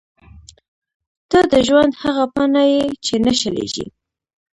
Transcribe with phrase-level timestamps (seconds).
[1.29, 3.85] •ته د ژوند هغه پاڼه یې چې نه شلېږي.